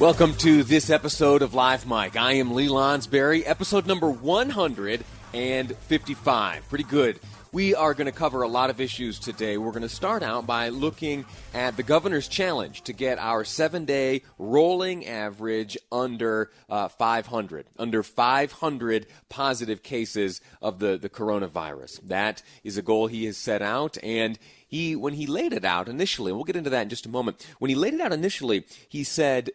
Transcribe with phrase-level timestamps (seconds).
[0.00, 2.14] Welcome to this episode of Live Mic.
[2.14, 6.68] I am Lee Lonsberry, episode number 155.
[6.68, 7.18] Pretty good.
[7.50, 9.58] We are going to cover a lot of issues today.
[9.58, 13.86] We're going to start out by looking at the governor's challenge to get our seven
[13.86, 22.02] day rolling average under uh, 500, under 500 positive cases of the, the coronavirus.
[22.02, 25.88] That is a goal he has set out, and he, when he laid it out
[25.88, 27.44] initially, and we'll get into that in just a moment.
[27.58, 29.50] When he laid it out initially, he said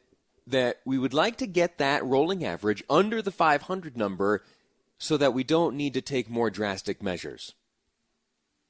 [0.48, 4.44] that we would like to get that rolling average under the 500 number
[4.98, 7.54] so that we don't need to take more drastic measures.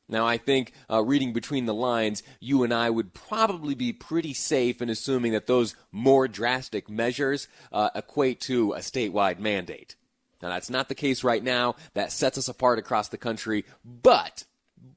[0.09, 4.33] Now, I think uh, reading between the lines, you and I would probably be pretty
[4.33, 9.95] safe in assuming that those more drastic measures uh, equate to a statewide mandate.
[10.41, 11.75] Now, that's not the case right now.
[11.93, 13.63] That sets us apart across the country.
[13.85, 14.43] But,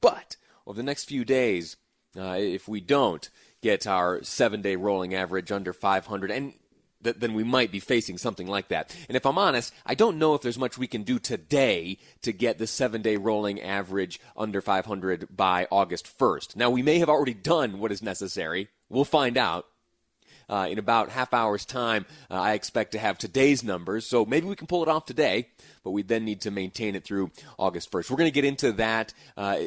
[0.01, 0.35] but,
[0.65, 1.77] over the next few days,
[2.19, 3.29] uh, if we don't
[3.61, 6.53] get our seven day rolling average under 500, and
[7.03, 8.95] th- then we might be facing something like that.
[9.07, 12.31] And if I'm honest, I don't know if there's much we can do today to
[12.31, 16.55] get the seven day rolling average under 500 by August 1st.
[16.55, 18.69] Now, we may have already done what is necessary.
[18.89, 19.67] We'll find out.
[20.49, 24.05] Uh, in about half hour's time, uh, I expect to have today's numbers.
[24.05, 25.49] So maybe we can pull it off today,
[25.83, 28.09] but we then need to maintain it through August 1st.
[28.09, 29.13] We're going to get into that.
[29.35, 29.57] Uh,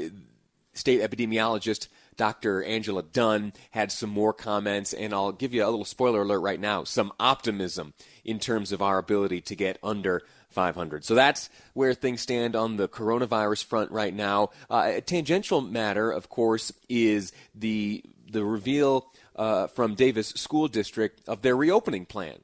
[0.72, 1.88] state epidemiologist
[2.20, 2.62] Dr.
[2.62, 6.60] Angela Dunn had some more comments, and I'll give you a little spoiler alert right
[6.60, 7.94] now some optimism
[8.26, 11.02] in terms of our ability to get under 500.
[11.02, 14.50] So that's where things stand on the coronavirus front right now.
[14.68, 21.26] Uh, a tangential matter, of course, is the the reveal uh, from Davis School District
[21.26, 22.36] of their reopening plan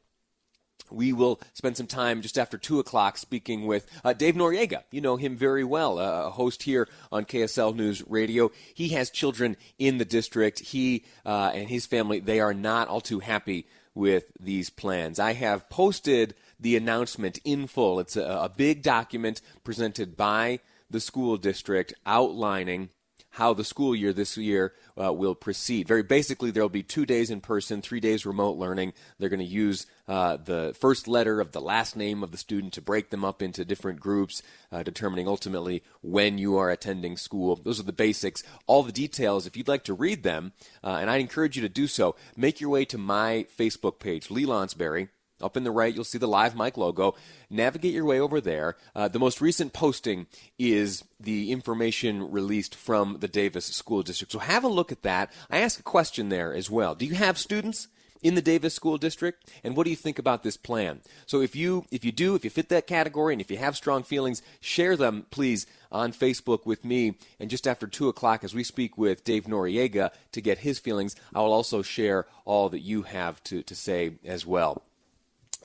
[0.90, 4.82] we will spend some time just after 2 o'clock speaking with uh, Dave Noriega.
[4.90, 8.50] You know him very well, a host here on KSL News Radio.
[8.74, 10.60] He has children in the district.
[10.60, 15.18] He uh, and his family, they are not all too happy with these plans.
[15.18, 17.98] I have posted the announcement in full.
[17.98, 20.60] It's a, a big document presented by
[20.90, 22.90] the school district outlining
[23.36, 25.86] how the school year this year uh, will proceed.
[25.86, 28.94] Very basically, there will be two days in person, three days remote learning.
[29.18, 32.72] They're going to use uh, the first letter of the last name of the student
[32.72, 34.42] to break them up into different groups,
[34.72, 37.56] uh, determining ultimately when you are attending school.
[37.56, 38.42] Those are the basics.
[38.66, 41.68] All the details, if you'd like to read them, uh, and I encourage you to
[41.68, 45.08] do so, make your way to my Facebook page, Lee Lonsberry.
[45.42, 47.14] Up in the right, you'll see the Live Mic logo.
[47.50, 48.76] Navigate your way over there.
[48.94, 50.26] Uh, the most recent posting
[50.58, 54.32] is the information released from the Davis School District.
[54.32, 55.30] So have a look at that.
[55.50, 56.94] I ask a question there as well.
[56.94, 57.88] Do you have students?
[58.22, 61.00] in the Davis School District, and what do you think about this plan?
[61.26, 63.76] So if you if you do, if you fit that category, and if you have
[63.76, 67.18] strong feelings, share them, please, on Facebook with me.
[67.38, 71.14] And just after two o'clock, as we speak with Dave Noriega to get his feelings,
[71.34, 74.82] I will also share all that you have to, to say as well.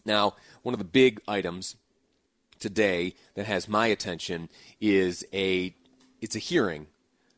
[0.06, 1.75] Now, one of the big items
[2.59, 5.75] today that has my attention is a
[6.22, 6.88] it's a hearing,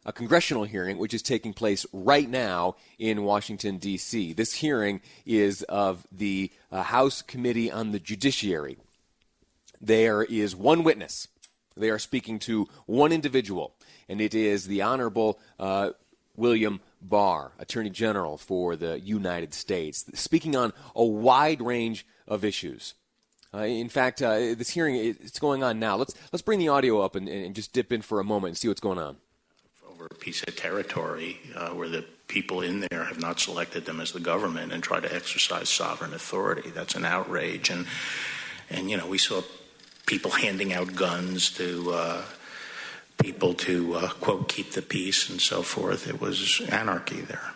[0.05, 4.33] a congressional hearing which is taking place right now in Washington D.C.
[4.33, 8.77] This hearing is of the uh, House Committee on the Judiciary.
[9.79, 11.27] There is one witness.
[11.75, 13.73] They are speaking to one individual,
[14.07, 15.91] and it is the Honorable uh,
[16.35, 22.95] William Barr, Attorney General for the United States, speaking on a wide range of issues.
[23.53, 25.95] Uh, in fact, uh, this hearing it's going on now.
[25.95, 28.57] Let's let's bring the audio up and, and, just dip in for a moment and
[28.57, 29.17] see what's going on.
[29.87, 33.99] Over a piece of territory uh, where the people in there have not selected them
[34.01, 36.71] as the government and try to exercise sovereign authority.
[36.71, 37.85] That's an outrage, and
[38.71, 39.43] and you know we saw
[40.07, 42.21] people handing out guns to uh,
[43.23, 46.09] people to uh, quote keep the peace and so forth.
[46.09, 47.53] It was anarchy there.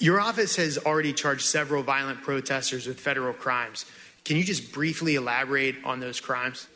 [0.00, 3.84] Your office has already charged several violent protesters with federal crimes.
[4.24, 6.66] Can you just briefly elaborate on those crimes?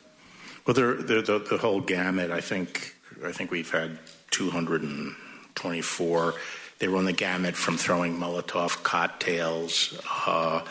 [0.65, 2.31] Well, they're, they're the, the whole gamut.
[2.31, 2.95] I think
[3.25, 3.99] I think we've had
[4.31, 6.33] 224.
[6.79, 10.63] They run the gamut from throwing Molotov cocktails uh,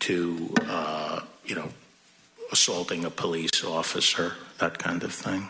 [0.00, 1.68] to uh, you know
[2.52, 5.48] assaulting a police officer, that kind of thing.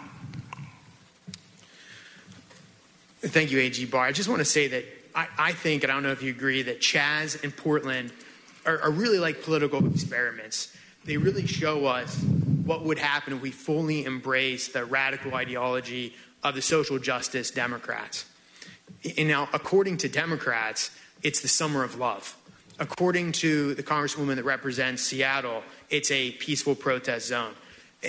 [3.21, 4.07] Thank you, AG Barr.
[4.07, 4.85] I just want to say that
[5.15, 8.13] I, I think, and I don't know if you agree, that Chaz and Portland
[8.65, 10.75] are, are really like political experiments.
[11.05, 12.17] They really show us
[12.65, 18.25] what would happen if we fully embrace the radical ideology of the social justice Democrats.
[19.19, 20.91] And now, according to Democrats,
[21.23, 22.37] it's the summer of love.
[22.79, 27.53] According to the Congresswoman that represents Seattle, it's a peaceful protest zone.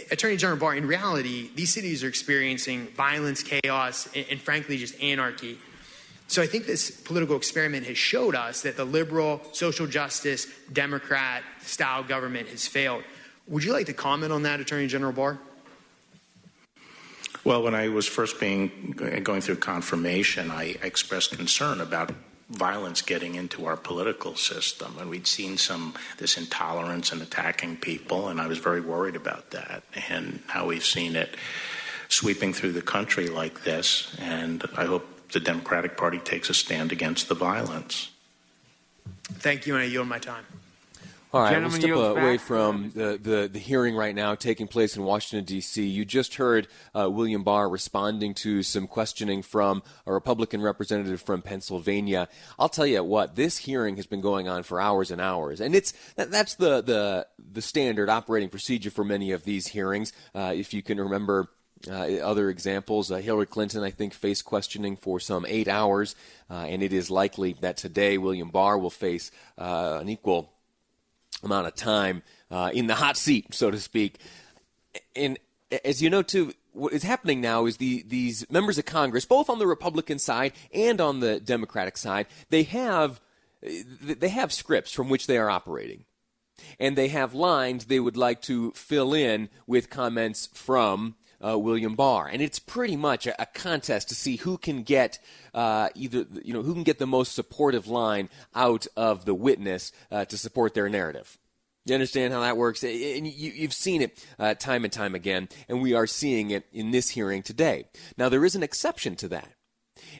[0.10, 5.00] Attorney General Barr, in reality, these cities are experiencing violence, chaos, and, and frankly, just
[5.00, 5.60] anarchy.
[6.28, 11.44] So I think this political experiment has showed us that the liberal, social justice, Democrat
[11.62, 13.04] style government has failed.
[13.48, 15.38] Would you like to comment on that, Attorney General Barr?
[17.44, 22.12] Well, when I was first being going through confirmation, I expressed concern about
[22.50, 28.28] violence getting into our political system, and we'd seen some this intolerance and attacking people,
[28.28, 31.36] and I was very worried about that, and how we've seen it
[32.10, 36.92] sweeping through the country like this, and I hope the Democratic Party takes a stand
[36.92, 38.12] against the violence.
[39.24, 40.46] Thank you, and I yield my time.
[41.34, 45.04] All right, we'll step away from the, the, the, hearing right now taking place in
[45.04, 45.84] Washington, D.C.
[45.84, 51.42] You just heard uh, William Barr responding to some questioning from a Republican representative from
[51.42, 52.30] Pennsylvania.
[52.60, 55.74] I'll tell you what, this hearing has been going on for hours and hours, and
[55.74, 60.14] it's that, that's the, the, the standard operating procedure for many of these hearings.
[60.36, 61.50] Uh, if you can remember,
[61.90, 66.16] uh, other examples, uh, Hillary Clinton, I think, faced questioning for some eight hours,
[66.52, 70.53] uh, and it is likely that today William Barr will face uh, an equal
[71.44, 74.18] amount of time uh, in the hot seat, so to speak.
[75.16, 75.38] And
[75.84, 79.50] as you know, too, what is happening now is the, these members of Congress, both
[79.50, 83.22] on the Republican side and on the Democratic side, they have
[84.02, 86.04] they have scripts from which they are operating,
[86.80, 91.96] and they have lines they would like to fill in with comments from uh, William
[91.96, 95.20] Barr, and it's pretty much a, a contest to see who can get
[95.54, 99.92] uh, either you know who can get the most supportive line out of the witness
[100.12, 101.38] uh, to support their narrative.
[101.86, 105.50] You understand how that works, and you, have seen it uh, time and time again,
[105.68, 107.86] and we are seeing it in this hearing today.
[108.18, 109.50] Now there is an exception to that.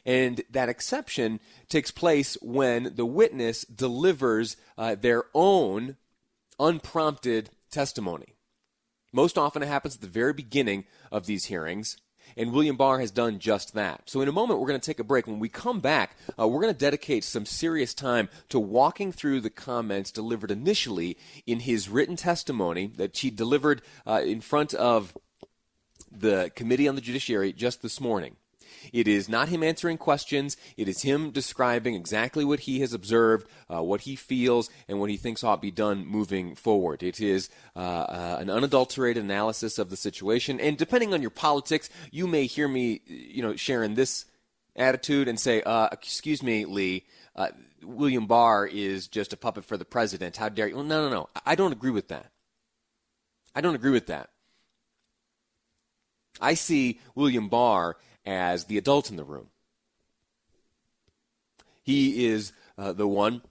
[0.04, 5.96] And that exception takes place when the witness delivers uh, their own
[6.58, 8.33] unprompted testimony.
[9.14, 11.96] Most often it happens at the very beginning of these hearings.
[12.36, 14.02] And William Barr has done just that.
[14.06, 15.28] So, in a moment, we're going to take a break.
[15.28, 19.40] When we come back, uh, we're going to dedicate some serious time to walking through
[19.40, 21.16] the comments delivered initially
[21.46, 25.16] in his written testimony that he delivered uh, in front of
[26.10, 28.36] the Committee on the Judiciary just this morning.
[28.92, 30.56] It is not him answering questions.
[30.76, 35.10] It is him describing exactly what he has observed, uh, what he feels, and what
[35.10, 37.02] he thinks ought to be done moving forward.
[37.02, 40.60] It is uh, uh, an unadulterated analysis of the situation.
[40.60, 44.24] And depending on your politics, you may hear me, you know, sharing this
[44.76, 47.06] attitude and say, uh, "Excuse me, Lee."
[47.36, 47.48] Uh,
[47.82, 50.36] William Barr is just a puppet for the president.
[50.36, 50.76] How dare you?
[50.76, 51.28] Well, no, no, no.
[51.44, 52.30] I don't agree with that.
[53.54, 54.30] I don't agree with that.
[56.40, 59.48] I see William Barr as the adult in the room.
[61.82, 63.42] He is uh, the one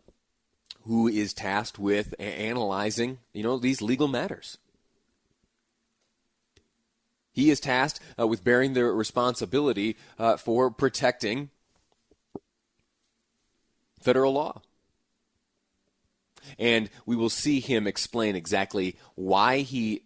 [0.83, 4.57] who is tasked with a- analyzing, you know, these legal matters.
[7.31, 11.49] He is tasked uh, with bearing the responsibility uh, for protecting
[13.99, 14.61] federal law.
[16.59, 20.03] And we will see him explain exactly why he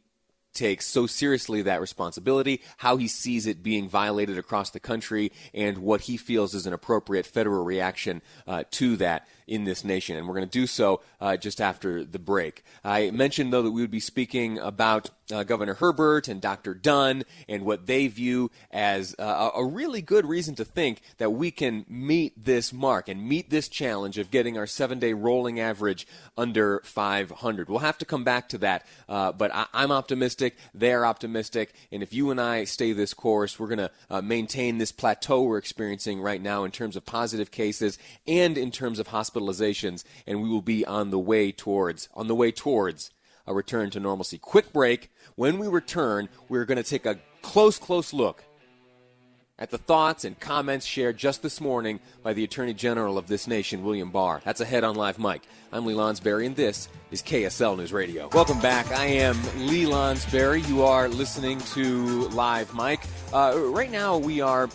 [0.57, 5.77] takes so seriously that responsibility, how he sees it being violated across the country, and
[5.77, 10.17] what he feels is an appropriate federal reaction uh, to that in this nation.
[10.17, 12.63] And we're going to do so uh, just after the break.
[12.83, 16.73] I mentioned, though, that we would be speaking about uh, Governor Herbert and Dr.
[16.73, 21.51] Dunn and what they view as uh, a really good reason to think that we
[21.51, 26.07] can meet this mark and meet this challenge of getting our seven day rolling average
[26.37, 27.69] under 500.
[27.69, 30.57] We'll have to come back to that, uh, but I- am optimistic.
[30.73, 31.73] They're optimistic.
[31.91, 35.43] And if you and I stay this course, we're going to uh, maintain this plateau
[35.43, 40.41] we're experiencing right now in terms of positive cases and in terms of hospitalizations, and
[40.41, 43.11] we will be on the way towards on the way towards
[43.47, 44.37] a return to normalcy.
[44.37, 45.09] Quick break.
[45.35, 48.43] When we return, we're going to take a close, close look
[49.59, 53.47] at the thoughts and comments shared just this morning by the Attorney General of this
[53.47, 54.41] nation, William Barr.
[54.43, 55.41] That's ahead on Live Mic.
[55.71, 58.29] I'm Lee Lonsberry, and this is KSL News Radio.
[58.33, 58.91] Welcome back.
[58.91, 59.35] I am
[59.65, 60.67] Lee Lonsberry.
[60.67, 62.99] You are listening to Live Mic.
[63.33, 64.69] Uh, right now, we are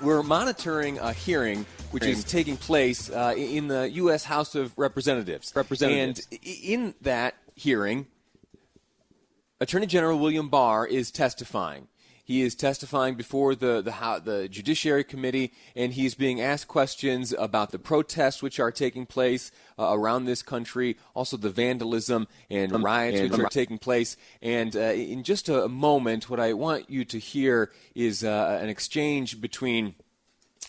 [0.00, 4.24] we're monitoring a hearing which is taking place uh, in the U.S.
[4.24, 5.52] House of Representatives.
[5.54, 6.26] Representatives.
[6.30, 8.06] And in that hearing,
[9.60, 11.88] Attorney General William Barr is testifying.
[12.22, 17.70] He is testifying before the, the, the Judiciary Committee, and he's being asked questions about
[17.70, 22.84] the protests which are taking place uh, around this country, also the vandalism and um,
[22.84, 24.16] riots and, which are taking place.
[24.42, 28.68] And uh, in just a moment, what I want you to hear is uh, an
[28.68, 29.94] exchange between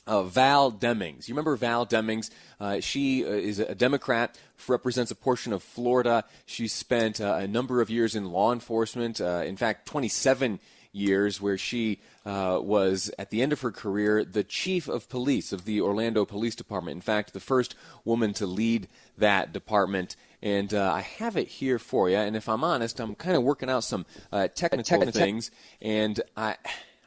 [0.08, 1.28] uh, Val Demings.
[1.28, 2.30] You remember Val Demings?
[2.60, 4.38] Uh, she uh, is a Democrat,
[4.68, 6.24] represents a portion of Florida.
[6.46, 10.60] She spent uh, a number of years in law enforcement, uh, in fact, 27
[10.94, 15.54] years, where she uh, was, at the end of her career, the chief of police
[15.54, 16.96] of the Orlando Police Department.
[16.96, 18.88] In fact, the first woman to lead
[19.18, 20.16] that department.
[20.42, 22.16] And I have it here for you.
[22.16, 25.52] And if I'm honest, I'm kind of working out some technical, technical things.
[25.82, 26.58] And I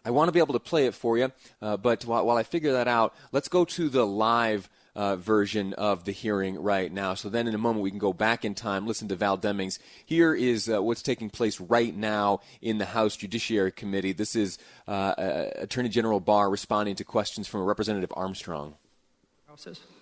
[0.05, 2.43] I want to be able to play it for you, uh, but while, while, I
[2.43, 7.15] figure that out, let's go to the live uh, version of the hearing right now.
[7.15, 9.79] So then in a moment we can go back in time, listen to Val Demings.
[10.05, 14.13] Here is uh, what's taking place right now in the House Judiciary Committee.
[14.13, 15.15] This is uh,
[15.57, 18.75] Attorney General Barr responding to questions from Representative Armstrong.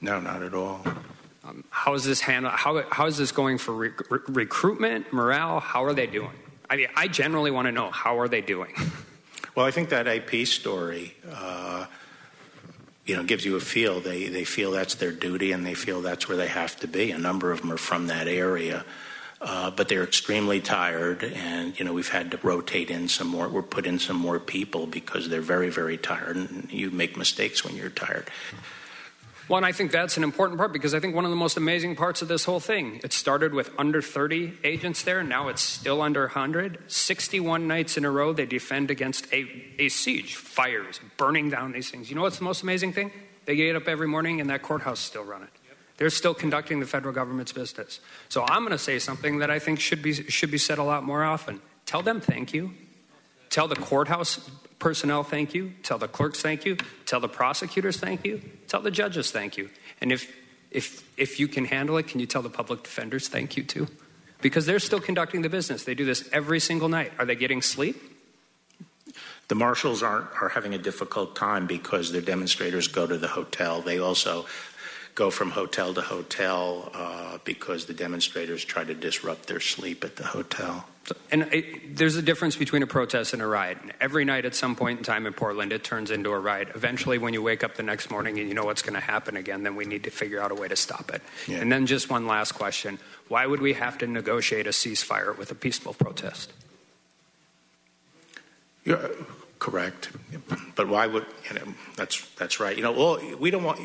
[0.01, 0.83] No, not at all.
[1.45, 2.55] Um, how is this handled?
[2.55, 5.61] How, how is this going for re- re- recruitment, morale?
[5.61, 6.33] How are they doing?
[6.69, 8.75] I mean, I generally want to know how are they doing.
[9.59, 11.87] Well, I think that AP story, uh,
[13.07, 13.99] you know, gives you a feel.
[13.99, 17.11] They they feel that's their duty, and they feel that's where they have to be.
[17.11, 18.85] A number of them are from that area.
[19.41, 23.49] Uh, but they're extremely tired, and you know we've had to rotate in some more.
[23.49, 27.65] We're put in some more people because they're very, very tired, and you make mistakes
[27.65, 28.31] when you're tired.
[29.49, 31.57] Well, and I think that's an important part because I think one of the most
[31.57, 35.25] amazing parts of this whole thing, it started with under 30 agents there.
[35.25, 36.79] Now it's still under 100.
[36.87, 39.47] 61 nights in a row, they defend against a,
[39.79, 42.11] a siege, fires, burning down these things.
[42.11, 43.11] You know what's the most amazing thing?
[43.47, 45.49] They get up every morning and that courthouse is still running.
[45.97, 48.01] They're still conducting the federal government's business.
[48.29, 50.85] So I'm going to say something that I think should be, should be said a
[50.85, 51.61] lot more often.
[51.87, 52.75] Tell them thank you.
[53.51, 56.77] Tell the courthouse personnel thank you, tell the clerks thank you,
[57.07, 59.71] tell the prosecutors thank you, tell the judges thank you.
[60.01, 60.35] And if,
[60.71, 63.89] if, if you can handle it, can you tell the public defenders thank you too?
[64.41, 65.85] Because they're still conducting the business.
[65.85, 67.13] They do this every single night.
[67.19, 68.01] Are they getting sleep?
[69.49, 73.81] The marshals aren't are having a difficult time because their demonstrators go to the hotel.
[73.81, 74.47] They also
[75.19, 80.15] go from hotel to hotel uh, because the demonstrators try to disrupt their sleep at
[80.15, 80.87] the hotel.
[81.33, 83.79] And it, there's a difference between a protest and a riot.
[84.01, 86.69] Every night at some point in time in Portland, it turns into a riot.
[86.77, 89.37] Eventually, when you wake up the next morning and you know what's going to happen
[89.37, 91.21] again, then we need to figure out a way to stop it.
[91.49, 91.57] Yeah.
[91.57, 95.51] And then, just one last question why would we have to negotiate a ceasefire with
[95.51, 96.53] a peaceful protest?
[98.85, 99.11] You're
[99.59, 100.11] correct.
[100.77, 102.77] But why would, you know, that's, that's right.
[102.77, 103.81] You know, well, we don't want,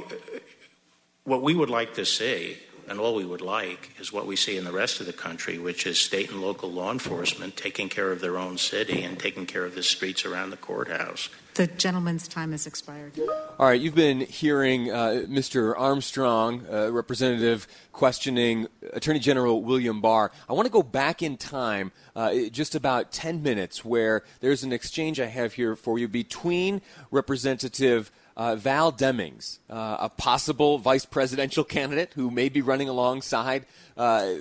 [1.26, 4.58] what we would like to see, and all we would like, is what we see
[4.58, 8.12] in the rest of the country, which is state and local law enforcement taking care
[8.12, 11.30] of their own city and taking care of the streets around the courthouse.
[11.54, 13.14] The gentleman's time has expired.
[13.60, 15.76] All right, you've been hearing uh, Mr.
[15.78, 20.32] Armstrong, uh, representative, questioning Attorney General William Barr.
[20.50, 24.74] I want to go back in time uh, just about 10 minutes where there's an
[24.74, 31.06] exchange I have here for you between Representative uh, Val Demings, uh, a possible vice
[31.06, 33.66] presidential candidate who may be running alongside
[33.98, 34.36] uh,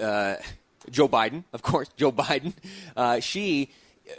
[0.00, 0.36] uh
[0.88, 2.54] Joe Biden, of course, Joe Biden.
[2.96, 3.70] Uh, she,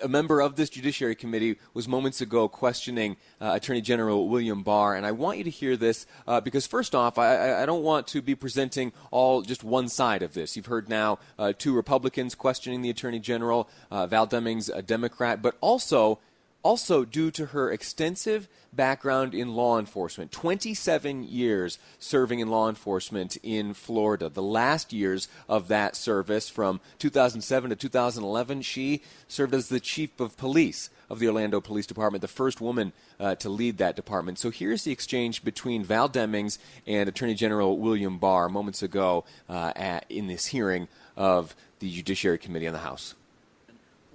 [0.02, 4.94] a member of this Judiciary Committee, was moments ago questioning uh, Attorney General William Barr.
[4.96, 6.06] And I want you to hear this
[6.44, 10.34] because, first off, I, I, don't want to be presenting all just one side of
[10.34, 10.58] this.
[10.58, 11.20] You've heard now
[11.58, 16.20] two Republicans questioning the Attorney General, Val Demings, a Democrat, but also
[16.64, 23.38] also due to her extensive background in law enforcement 27 years serving in law enforcement
[23.44, 24.30] in Florida.
[24.30, 30.20] The last years of that service, from 2007 to 2011, she served as the chief
[30.20, 34.38] of police of the Orlando Police Department, the first woman uh, to lead that department.
[34.38, 39.72] So here's the exchange between Val Demings and Attorney General William Barr moments ago uh,
[39.76, 43.16] at, in this hearing of the Judiciary Committee on the House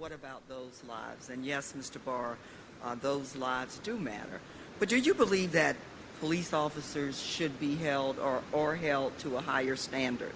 [0.03, 1.29] what about those lives?
[1.29, 1.95] And yes, Mr.
[2.03, 2.35] Barr,
[2.83, 4.41] uh, those lives do matter.
[4.77, 5.77] But do you believe that
[6.19, 10.33] police officers should be held or, or held to a higher standard?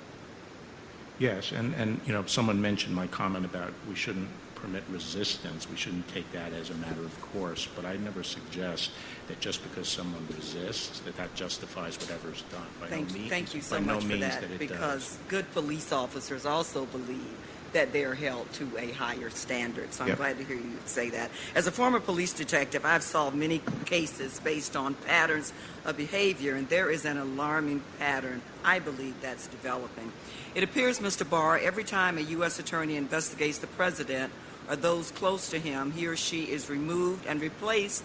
[1.19, 5.69] Yes, and, and you know, someone mentioned my comment about we shouldn't permit resistance.
[5.69, 7.67] We shouldn't take that as a matter of course.
[7.75, 8.91] But I never suggest
[9.27, 12.67] that just because someone resists, that that justifies whatever's done.
[12.79, 15.17] By thank, no means, thank you so much no for that, that because does.
[15.27, 17.35] good police officers also believe
[17.73, 19.93] that they're held to a higher standard.
[19.93, 20.17] So I'm yep.
[20.17, 21.29] glad to hear you say that.
[21.55, 25.53] As a former police detective, I've solved many cases based on patterns
[25.85, 30.11] of behavior, and there is an alarming pattern, I believe, that's developing.
[30.55, 31.29] It appears, Mr.
[31.29, 32.59] Barr, every time a U.S.
[32.59, 34.31] attorney investigates the president
[34.69, 38.03] or those close to him, he or she is removed and replaced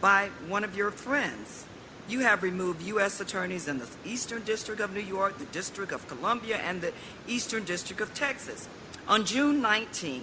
[0.00, 1.66] by one of your friends.
[2.08, 3.20] You have removed U.S.
[3.20, 6.92] attorneys in the Eastern District of New York, the District of Columbia, and the
[7.28, 8.68] Eastern District of Texas.
[9.08, 10.22] On June 19,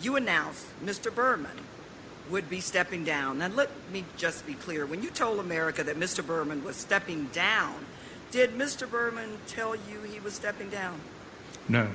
[0.00, 1.14] you announced Mr.
[1.14, 1.50] Berman
[2.30, 3.38] would be stepping down.
[3.38, 4.86] Now, let me just be clear.
[4.86, 6.26] When you told America that Mr.
[6.26, 7.74] Berman was stepping down,
[8.30, 8.90] did Mr.
[8.90, 10.98] Berman tell you he was stepping down?
[11.68, 11.88] No.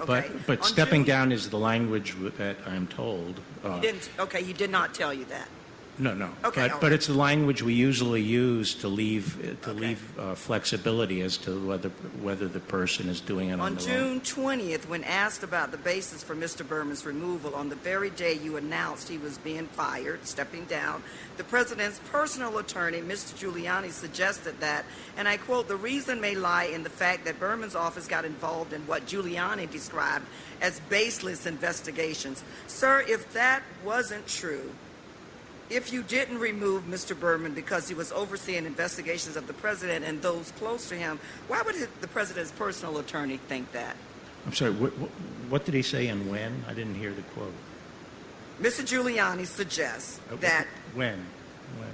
[0.00, 0.28] Okay.
[0.32, 3.40] But, but On stepping June- down is the language that I'm told.
[3.64, 4.10] Uh, He didn't.
[4.18, 5.48] Okay, he did not tell you that.
[6.00, 6.30] No, no.
[6.44, 6.92] Okay, But, but right.
[6.94, 9.78] it's the language we usually use to leave to Okay.
[9.80, 11.90] leave uh, flexibility as to whether
[12.22, 14.20] whether the person is doing it on, On their own.
[14.22, 16.66] June 20th, when asked about the basis for Mr.
[16.66, 21.02] Berman's removal, on the very day you announced he was being fired, stepping down,
[21.36, 23.34] the president's personal attorney, Mr.
[23.36, 24.86] Giuliani, suggested that,
[25.18, 28.72] and I quote, the reason may lie in the fact that Berman's office got involved
[28.72, 30.24] in what Giuliani described
[30.62, 32.42] as baseless investigations.
[32.68, 34.70] Sir, if that wasn't true,
[35.70, 37.18] if you didn't remove Mr.
[37.18, 41.62] Berman because he was overseeing investigations of the president and those close to him, why
[41.62, 43.96] would the president's personal attorney think that?
[44.46, 44.72] I'm sorry.
[44.72, 45.10] What, what,
[45.48, 46.64] what did he say and when?
[46.68, 47.52] I didn't hear the quote.
[48.60, 48.82] Mr.
[48.84, 51.18] Giuliani suggests Uh, that when
[51.78, 51.88] when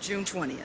[0.00, 0.60] June 20th,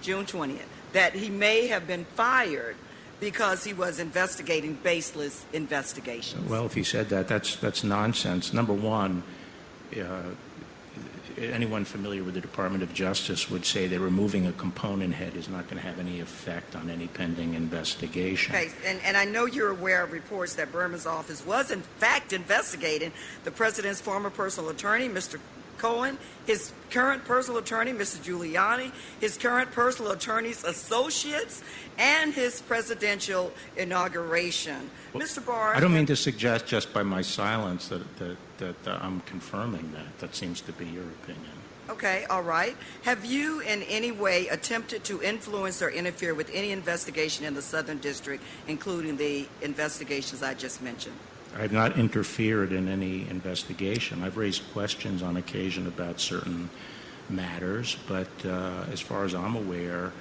[0.00, 0.58] June 20th,
[0.92, 2.76] that he may have been fired
[3.20, 6.48] because he was investigating baseless investigations.
[6.48, 8.52] Well, if he said that, that's that's nonsense.
[8.52, 9.22] Number one,
[9.96, 10.22] uh,
[11.50, 15.48] anyone familiar with the Department of Justice would say that removing a component head is
[15.48, 18.54] not going to have any effect on any pending investigation.
[18.54, 22.32] Okay, and, and I know you're aware of reports that Berman's office was, in fact,
[22.32, 23.12] investigating
[23.44, 25.38] the president's former personal attorney, Mr.
[25.82, 28.18] Cohen, his current personal attorney, Mr.
[28.22, 31.60] Giuliani, his current personal attorney's associates,
[31.98, 34.88] and his presidential inauguration.
[35.12, 35.44] Mr.
[35.44, 39.22] Barr, I don't mean to suggest just by my silence that that, that uh, I'm
[39.22, 40.18] confirming that.
[40.20, 41.50] That seems to be your opinion.
[41.90, 42.76] Okay, all right.
[43.02, 47.62] Have you in any way attempted to influence or interfere with any investigation in the
[47.62, 51.16] Southern District, including the investigations I just mentioned?
[51.56, 54.22] I have not interfered in any investigation.
[54.22, 56.70] I've raised questions on occasion about certain
[57.28, 60.12] matters, but uh, as far as I'm aware,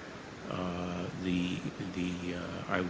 [0.50, 1.58] uh, the
[1.96, 2.84] the uh, I,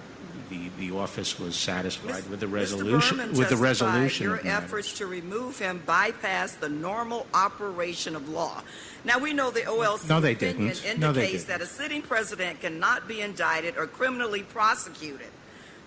[0.49, 3.17] the the office was satisfied with the resolution.
[3.33, 4.23] With the resolution.
[4.25, 8.63] Your efforts to remove him bypassed the normal operation of law.
[9.05, 10.99] Now we know the OLC No, they opinion didn't.
[10.99, 11.59] No, they indicates didn't.
[11.59, 15.29] that a sitting president cannot be indicted or criminally prosecuted,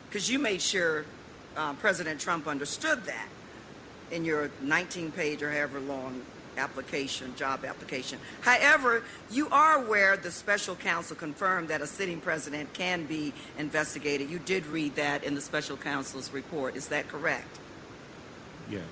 [0.09, 1.05] because you made sure
[1.57, 3.29] uh, President Trump understood that
[4.11, 6.23] in your 19-page or however long
[6.57, 8.19] application, job application.
[8.41, 14.31] However, you are aware the special counsel confirmed that a sitting president can be investigated.
[14.31, 16.77] You did read that in the special counsel's report.
[16.77, 17.59] Is that correct?
[18.71, 18.83] Yes.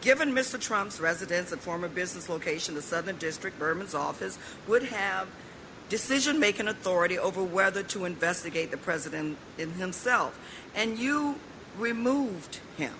[0.00, 0.60] Given Mr.
[0.60, 5.28] Trump's residence and former business location, the Southern District, Berman's office would have
[5.88, 10.38] decision making authority over whether to investigate the president in himself.
[10.74, 11.36] And you
[11.78, 12.94] removed him.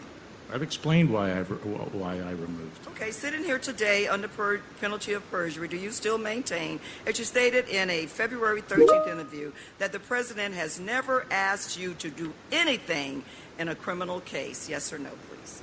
[0.52, 2.87] I've explained why I why I removed.
[2.88, 7.24] Okay, sitting here today under per- penalty of perjury, do you still maintain, as you
[7.24, 12.32] stated in a February 13th interview, that the president has never asked you to do
[12.52, 13.24] anything
[13.58, 14.68] in a criminal case?
[14.68, 15.62] Yes or no, please?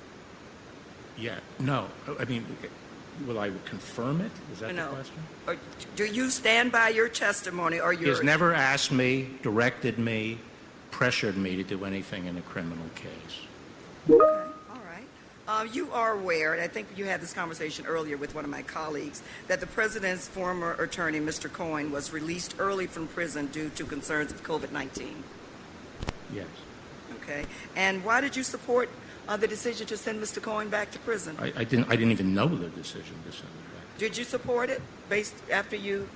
[1.18, 1.40] Yeah.
[1.60, 1.88] No.
[2.20, 2.46] I mean,
[3.26, 4.32] will I confirm it?
[4.52, 4.90] Is that no.
[4.90, 5.16] the question?
[5.48, 5.58] Or
[5.96, 8.02] do you stand by your testimony or your?
[8.02, 10.40] He has never asked me, directed me,
[10.92, 13.40] pressured me to do anything in a criminal case.
[14.10, 14.22] Okay,
[14.70, 15.08] all right.
[15.48, 18.52] Uh, you are aware, and I think you had this conversation earlier with one of
[18.52, 21.52] my colleagues, that the president's former attorney, Mr.
[21.52, 25.24] Cohen, was released early from prison due to concerns of COVID 19.
[26.34, 26.48] Yes.
[27.24, 27.46] Okay.
[27.76, 28.90] And why did you support
[29.28, 30.42] uh, the decision to send Mr.
[30.42, 31.36] Cohen back to prison?
[31.40, 31.86] I, I didn't.
[31.90, 33.98] I didn't even know the decision to send it back.
[33.98, 36.08] Did you support it based after you?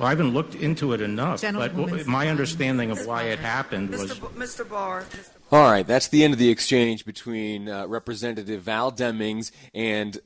[0.00, 4.12] Well, I haven't looked into it enough, but my understanding of why it happened was
[4.18, 4.66] Mr.
[4.66, 5.04] Barr.
[5.52, 10.18] All right, that's the end of the exchange between uh, Representative Val Demings and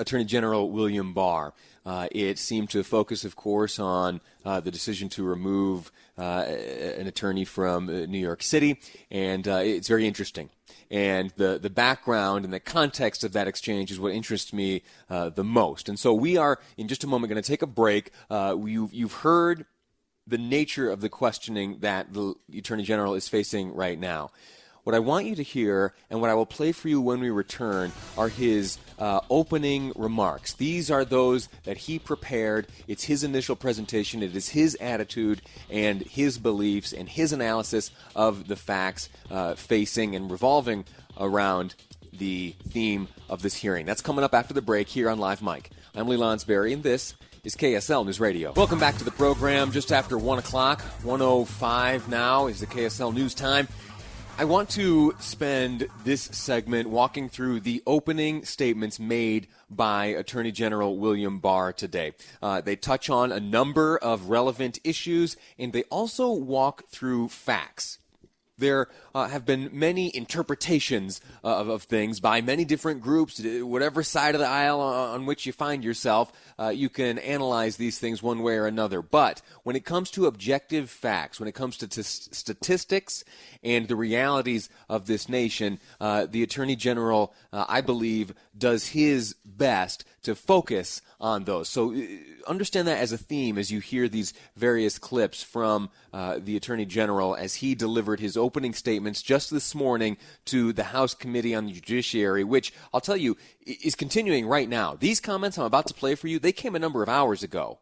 [0.00, 1.52] Attorney General William Barr.
[1.84, 6.44] Uh, it seemed to focus, of course, on uh, the decision to remove uh,
[6.98, 10.50] an attorney from uh, New York City, and uh, it's very interesting.
[10.90, 15.28] And the, the background and the context of that exchange is what interests me uh,
[15.28, 15.88] the most.
[15.88, 18.10] And so we are, in just a moment, going to take a break.
[18.28, 19.66] Uh, you, you've heard
[20.26, 24.30] the nature of the questioning that the Attorney General is facing right now.
[24.84, 27.28] What I want you to hear, and what I will play for you when we
[27.30, 30.54] return, are his uh, opening remarks.
[30.54, 32.66] These are those that he prepared.
[32.88, 34.22] It's his initial presentation.
[34.22, 40.16] It is his attitude and his beliefs and his analysis of the facts uh, facing
[40.16, 40.84] and revolving
[41.18, 41.74] around
[42.12, 43.86] the theme of this hearing.
[43.86, 45.70] That's coming up after the break here on Live Mic.
[45.94, 47.14] I'm Lee Lonsberry, and this
[47.44, 48.52] is KSL News Radio.
[48.52, 50.82] Welcome back to the program just after 1 o'clock.
[51.02, 53.66] 105 now is the KSL News Time.
[54.40, 60.96] I want to spend this segment walking through the opening statements made by Attorney General
[60.96, 62.14] William Barr today.
[62.40, 67.98] Uh, they touch on a number of relevant issues, and they also walk through facts
[68.60, 73.42] there uh, have been many interpretations of, of, things by many different groups.
[73.42, 77.98] Whatever side of the aisle on, which you find yourself, uh, you can analyze these
[77.98, 79.02] things one way or another.
[79.02, 83.24] But when it comes to objective facts, when it comes to t- statistics
[83.62, 89.34] and the realities of this nation, uh, the Attorney General, uh, I believe, does his
[89.44, 91.68] best to focus on those.
[91.68, 92.00] So uh,
[92.46, 96.86] understand that as a theme as you hear these various clips from uh, the Attorney
[96.86, 101.66] General as he delivered his opening statements just this morning to the House Committee on
[101.66, 104.96] the Judiciary, which I'll tell you is continuing right now.
[104.98, 107.78] These comments I'm about to play for you, they came a number of hours ago.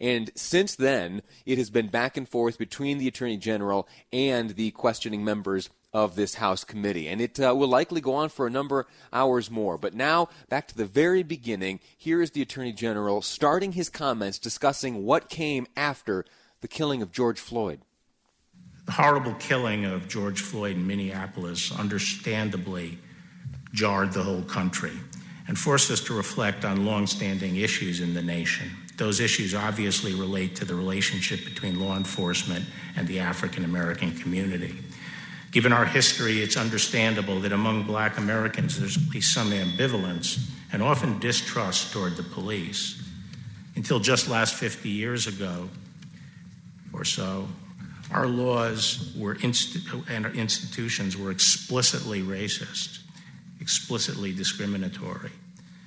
[0.00, 4.70] And since then, it has been back and forth between the Attorney General and the
[4.70, 7.08] questioning members of this House committee.
[7.08, 9.76] And it uh, will likely go on for a number of hours more.
[9.76, 14.38] But now, back to the very beginning, here is the Attorney General starting his comments
[14.38, 16.24] discussing what came after
[16.60, 17.80] the killing of George Floyd.
[18.86, 22.98] The horrible killing of George Floyd in Minneapolis understandably
[23.72, 24.92] jarred the whole country
[25.48, 28.70] and forced us to reflect on longstanding issues in the nation.
[28.96, 32.64] Those issues obviously relate to the relationship between law enforcement
[32.96, 34.78] and the African American community.
[35.52, 40.82] Given our history, it's understandable that among black Americans there's at least some ambivalence and
[40.82, 42.98] often distrust toward the police.
[43.76, 45.68] Until just last 50 years ago
[46.94, 47.48] or so,
[48.10, 49.36] our laws were
[50.08, 53.00] and our institutions were explicitly racist,
[53.60, 55.30] explicitly discriminatory.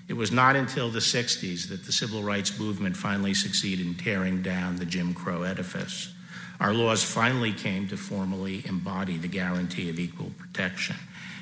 [0.08, 4.43] It was not until the 60s that the civil rights movement finally succeeded in tearing
[4.43, 6.13] down the Jim Crow edifice
[6.60, 10.96] our laws finally came to formally embody the guarantee of equal protection.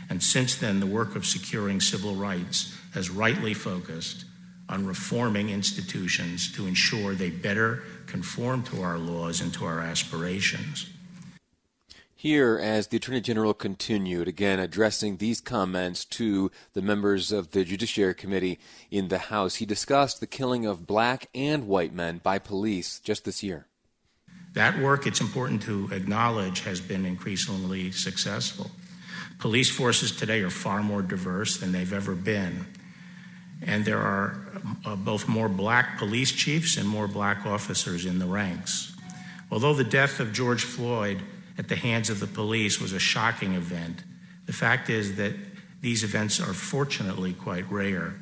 [0.10, 4.26] And since then, the work of securing civil rights has rightly focused
[4.70, 10.90] on reforming institutions to ensure they better conform to our laws and to our aspirations.
[12.16, 17.66] Here, as the Attorney General continued, again addressing these comments to the members of the
[17.66, 22.40] Judiciary Committee in the House, he discussed the killing of black and white men by
[22.40, 23.68] police just this year.
[24.54, 28.70] That work, it's important to acknowledge, has been increasingly successful.
[29.40, 32.66] Police forces today are far more diverse than they've ever been.
[33.62, 34.38] And there are
[34.86, 38.96] uh, both more black police chiefs and more black officers in the ranks.
[39.52, 41.22] Although the death of George Floyd
[41.58, 44.04] at the hands of the police was a shocking event,
[44.46, 45.34] the fact is that
[45.82, 48.16] these events are fortunately quite rare.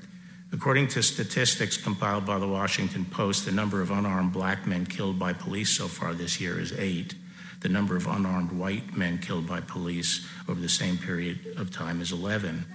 [0.54, 5.18] According to statistics compiled by the Washington Post, the number of unarmed black men killed
[5.18, 7.16] by police so far this year is eight.
[7.62, 12.02] The number of unarmed white men killed by police over the same period of time
[12.02, 12.66] is 11.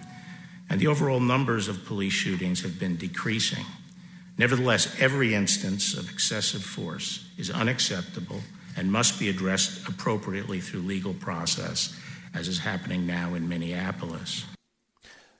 [0.70, 3.66] And the overall numbers of police shootings have been decreasing.
[4.38, 8.40] Nevertheless, every instance of excessive force is unacceptable
[8.76, 11.94] and must be addressed appropriately through legal process,
[12.32, 14.46] as is happening now in Minneapolis.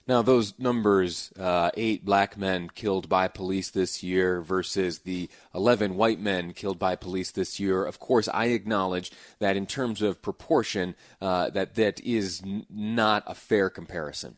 [0.09, 5.97] Now, those numbers uh, eight black men killed by police this year versus the 11
[5.97, 7.85] white men killed by police this year.
[7.85, 13.25] Of course, I acknowledge that in terms of proportion, uh, that that is n- not
[13.27, 14.37] a fair comparison.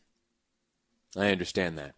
[1.14, 1.94] I understand that.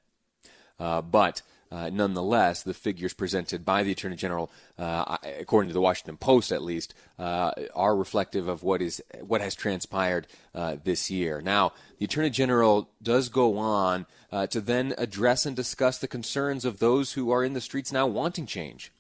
[0.80, 5.80] Uh, but uh, nonetheless, the figures presented by the Attorney General, uh, according to the
[5.80, 11.10] Washington Post at least, uh, are reflective of what is what has transpired uh, this
[11.10, 11.40] year.
[11.40, 16.64] Now, the Attorney General does go on uh, to then address and discuss the concerns
[16.64, 18.92] of those who are in the streets now wanting change.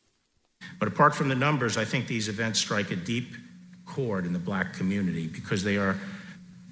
[0.78, 3.34] But apart from the numbers, I think these events strike a deep
[3.86, 5.96] chord in the black community because they are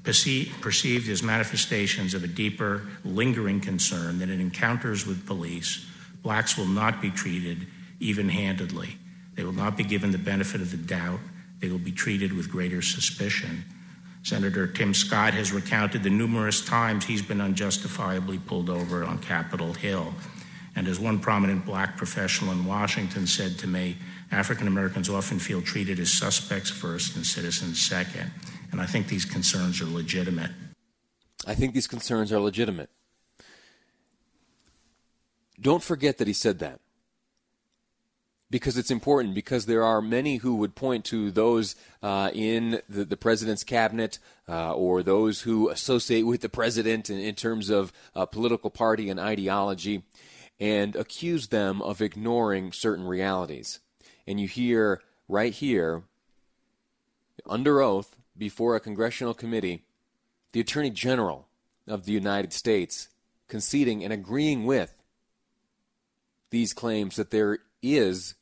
[0.09, 5.87] perceived as manifestations of a deeper, lingering concern that in encounters with police,
[6.23, 7.66] blacks will not be treated
[8.01, 8.97] even handedly.
[9.35, 11.21] They will not be given the benefit of the doubt.
[11.61, 13.64] They will be treated with greater suspicion.
[14.23, 19.75] Senator Tim Scott has recounted the numerous times he's been unjustifiably pulled over on Capitol
[19.75, 20.12] Hill.
[20.75, 23.97] And as one prominent black professional in Washington said to me,
[24.31, 28.31] African Americans often feel treated as suspects first and citizens second.
[28.70, 30.50] And I think these concerns are legitimate.
[31.46, 32.90] I think these concerns are legitimate.
[35.61, 36.81] Don't forget that he said that.
[38.50, 43.04] because it's important, because there are many who would point to those uh, in the,
[43.04, 47.92] the, president's cabinet uh, or those who associate with the president in, in terms of
[48.16, 50.02] uh, political party and ideology
[50.59, 53.81] and accuse them of ignoring certain realities.
[54.26, 56.04] And you hear right here,
[57.46, 59.85] under oath, before a congressional committee,
[60.53, 61.48] the Attorney General
[61.87, 63.09] of the United States
[63.48, 65.03] conceding and agreeing with
[66.51, 68.35] these claims that there is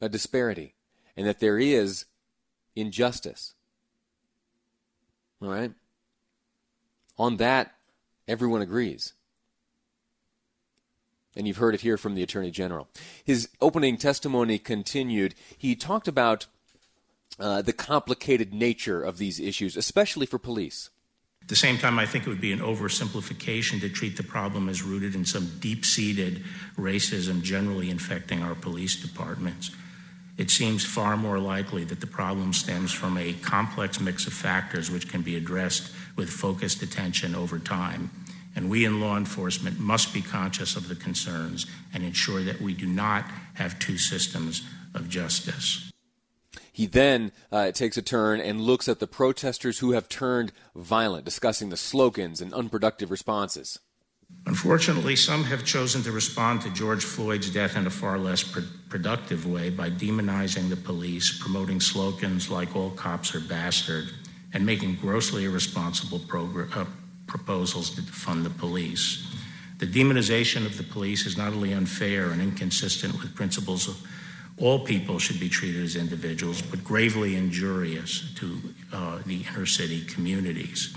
[0.00, 0.74] a disparity
[1.16, 2.06] and that there is
[2.74, 3.54] injustice.
[5.42, 5.72] All right?
[7.18, 7.74] On that,
[8.26, 9.14] everyone agrees.
[11.34, 12.88] And you've heard it here from the Attorney General.
[13.24, 15.34] His opening testimony continued.
[15.56, 16.46] He talked about
[17.38, 20.90] uh, the complicated nature of these issues, especially for police.
[21.42, 24.68] At the same time, I think it would be an oversimplification to treat the problem
[24.68, 26.44] as rooted in some deep seated
[26.76, 29.72] racism generally infecting our police departments.
[30.38, 34.90] It seems far more likely that the problem stems from a complex mix of factors
[34.90, 38.10] which can be addressed with focused attention over time.
[38.54, 42.72] And we in law enforcement must be conscious of the concerns and ensure that we
[42.72, 44.62] do not have two systems
[44.94, 45.91] of justice.
[46.72, 51.24] He then uh, takes a turn and looks at the protesters who have turned violent,
[51.24, 53.78] discussing the slogans and unproductive responses.
[54.46, 58.60] Unfortunately, some have chosen to respond to George Floyd's death in a far less pr-
[58.88, 64.10] productive way by demonizing the police, promoting slogans like all cops are bastard,
[64.52, 66.86] and making grossly irresponsible progr- uh,
[67.26, 69.26] proposals to defund the police.
[69.78, 73.96] The demonization of the police is not only unfair and inconsistent with principles of
[74.58, 78.58] all people should be treated as individuals, but gravely injurious to
[78.92, 80.94] uh, the inner city communities.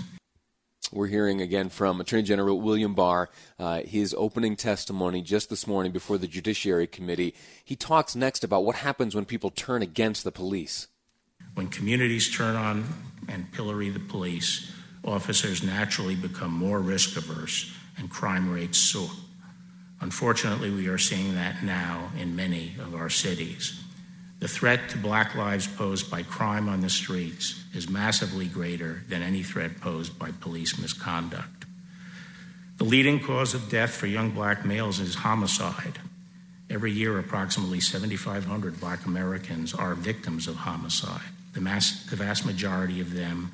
[0.92, 5.90] We're hearing again from Attorney General William Barr, uh, his opening testimony just this morning
[5.90, 7.34] before the Judiciary Committee.
[7.64, 10.86] He talks next about what happens when people turn against the police.
[11.54, 12.84] When communities turn on
[13.28, 14.72] and pillory the police,
[15.04, 19.10] officers naturally become more risk averse and crime rates soar.
[20.00, 23.82] Unfortunately, we are seeing that now in many of our cities.
[24.38, 29.22] The threat to black lives posed by crime on the streets is massively greater than
[29.22, 31.64] any threat posed by police misconduct.
[32.76, 35.98] The leading cause of death for young black males is homicide.
[36.68, 41.32] Every year, approximately 7,500 black Americans are victims of homicide.
[41.54, 43.50] The, mass, the vast majority of them,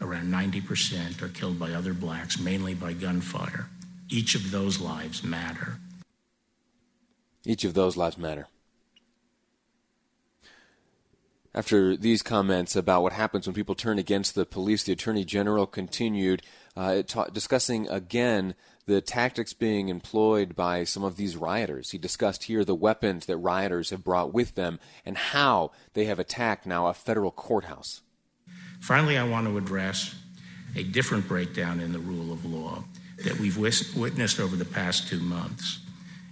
[0.00, 3.66] around 90%, are killed by other blacks, mainly by gunfire.
[4.10, 5.78] Each of those lives matter.
[7.44, 8.48] Each of those lives matter.
[11.54, 15.66] After these comments about what happens when people turn against the police, the Attorney General
[15.66, 16.42] continued
[16.76, 18.54] uh, ta- discussing again
[18.86, 21.90] the tactics being employed by some of these rioters.
[21.90, 26.18] He discussed here the weapons that rioters have brought with them and how they have
[26.18, 28.00] attacked now a federal courthouse.
[28.80, 30.14] Finally, I want to address
[30.74, 32.84] a different breakdown in the rule of law
[33.24, 35.80] that we've witnessed over the past two months.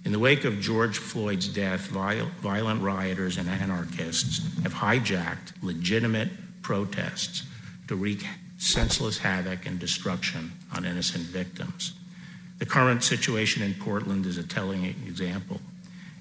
[0.04, 6.30] In the wake of George Floyd's death, violent rioters and anarchists have hijacked legitimate
[6.62, 7.42] protests
[7.88, 8.24] to wreak
[8.58, 11.92] senseless havoc and destruction on innocent victims.
[12.58, 15.60] The current situation in Portland is a telling example.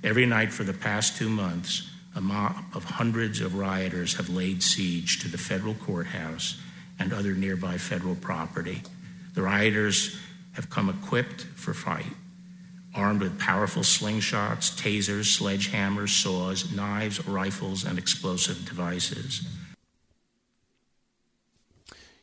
[0.03, 4.61] Every night for the past two months, a mob of hundreds of rioters have laid
[4.61, 6.59] siege to the federal courthouse
[6.99, 8.81] and other nearby federal property.
[9.33, 10.17] The rioters
[10.57, 12.13] have come equipped for fight
[12.97, 19.47] armed with powerful slingshots, tasers, sledgehammers, saws, knives, rifles, and explosive devices.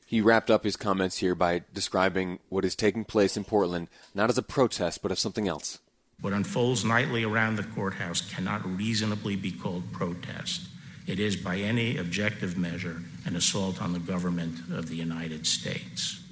[0.05, 4.31] He wrapped up his comments here by describing what is taking place in Portland not
[4.31, 5.79] as a protest, but as something else.
[6.21, 10.69] What unfolds nightly around the courthouse cannot reasonably be called protest.
[11.07, 16.24] It is, by any objective measure, an assault on the government of the United States.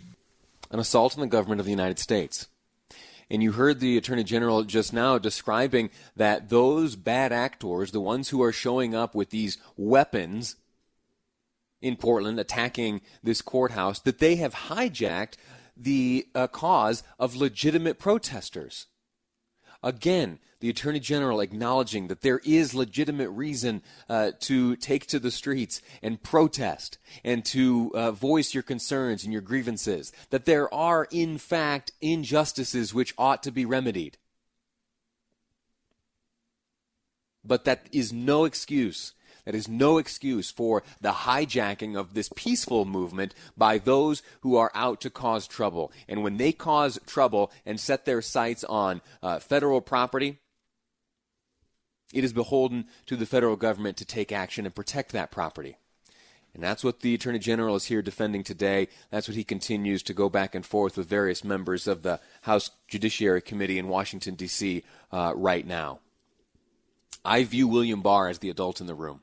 [0.73, 2.49] An assault on the government of the United States.
[3.31, 8.31] And you heard the Attorney General just now describing that those bad actors, the ones
[8.31, 10.57] who are showing up with these weapons
[11.81, 15.35] in Portland attacking this courthouse, that they have hijacked
[15.77, 18.87] the uh, cause of legitimate protesters.
[19.83, 25.33] Again, the Attorney General acknowledging that there is legitimate reason uh, to take to the
[25.33, 31.09] streets and protest and to uh, voice your concerns and your grievances, that there are,
[31.11, 34.19] in fact, injustices which ought to be remedied.
[37.45, 39.15] But that is no excuse.
[39.45, 44.71] That is no excuse for the hijacking of this peaceful movement by those who are
[44.77, 45.91] out to cause trouble.
[46.09, 50.39] And when they cause trouble and set their sights on uh, federal property,
[52.13, 55.77] It is beholden to the federal government to take action and protect that property.
[56.55, 58.89] And that's what the Attorney General is here defending today.
[59.11, 62.71] That's what he continues to go back and forth with various members of the House
[62.89, 64.83] Judiciary Committee in Washington, D.C.
[65.11, 66.01] Uh, right now.
[67.25, 69.23] I view William Barr as the adult in the room.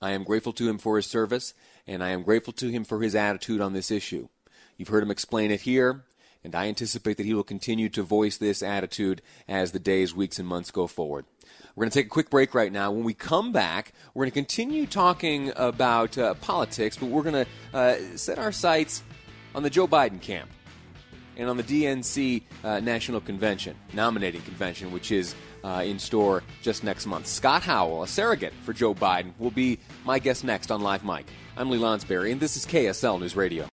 [0.00, 1.54] I am grateful to him for his service,
[1.86, 4.28] and I am grateful to him for his attitude on this issue.
[4.76, 6.04] You've heard him explain it here,
[6.48, 10.38] and I anticipate that he will continue to voice this attitude as the days, weeks,
[10.38, 11.26] and months go forward.
[11.76, 12.90] We're going to take a quick break right now.
[12.90, 17.44] When we come back, we're going to continue talking about uh, politics, but we're going
[17.44, 19.02] to uh, set our sights
[19.54, 20.48] on the Joe Biden camp
[21.36, 25.34] and on the DNC uh, National Convention, nominating convention, which is
[25.64, 27.26] uh, in store just next month.
[27.26, 31.26] Scott Howell, a surrogate for Joe Biden, will be my guest next on Live Mic.
[31.58, 33.68] I'm Lee Lonsberry, and this is KSL News Radio.